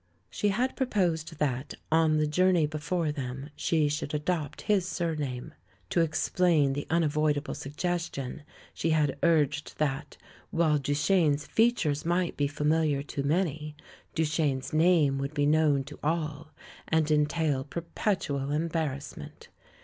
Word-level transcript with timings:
She 0.31 0.47
had 0.47 0.75
proposed 0.75 1.37
that, 1.37 1.75
on 1.91 2.17
the 2.17 2.25
journey 2.25 2.65
before 2.65 3.11
them, 3.11 3.51
she 3.55 3.87
should 3.87 4.15
adopt 4.15 4.61
his 4.61 4.87
surname. 4.87 5.53
To 5.91 6.01
explain 6.01 6.73
the 6.73 6.87
unavoidable 6.89 7.53
suggestion, 7.53 8.41
she 8.73 8.89
had 8.89 9.19
urged 9.21 9.75
that, 9.77 10.17
while 10.49 10.79
Duchene's 10.79 11.45
features 11.45 12.03
might 12.03 12.35
be 12.35 12.47
familiar 12.47 13.03
to 13.03 13.21
many, 13.21 13.75
Duchene's 14.15 14.73
name 14.73 15.19
would 15.19 15.35
be 15.35 15.45
known 15.45 15.83
to 15.83 15.99
all 16.01 16.51
and 16.87 17.11
entail 17.11 17.63
perpetual 17.63 18.49
embarrassment. 18.49 19.49